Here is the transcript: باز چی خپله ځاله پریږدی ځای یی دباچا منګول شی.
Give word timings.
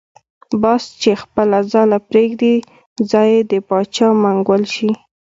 باز 0.61 0.83
چی 1.01 1.11
خپله 1.21 1.59
ځاله 1.71 1.97
پریږدی 2.09 2.55
ځای 3.11 3.29
یی 3.37 3.41
دباچا 3.51 4.07
منګول 4.21 4.63
شی. 4.73 4.89